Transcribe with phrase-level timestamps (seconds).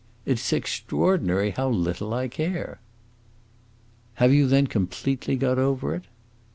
[0.25, 2.79] It 's extraordinary how little I care!"
[4.15, 6.05] "Have you, then, completely got over it?"